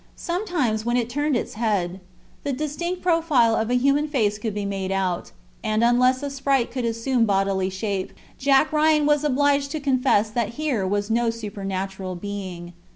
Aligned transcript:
Sometimes, 0.15 0.83
when 0.83 0.97
it 0.97 1.11
turned 1.11 1.37
its 1.37 1.53
head, 1.53 1.99
the 2.43 2.49
indistinct 2.49 3.03
profile 3.03 3.55
of 3.55 3.69
a 3.69 3.75
human 3.77 4.07
face 4.07 4.39
could 4.39 4.55
be 4.55 4.65
made 4.65 4.91
out, 4.91 5.29
and 5.63 5.83
unless 5.83 6.23
a 6.23 6.31
sprite 6.31 6.71
could 6.71 6.85
assume 6.85 7.25
bodily 7.25 7.69
shape, 7.69 8.11
Jack 8.39 8.73
Ryan 8.73 9.05
was 9.05 9.23
obliged 9.23 9.69
to 9.69 9.79
confess 9.79 10.31
that 10.31 10.55
here 10.57 10.87
was 10.87 11.11
no 11.11 11.29
supernatural 11.29 12.15
being. 12.15 12.73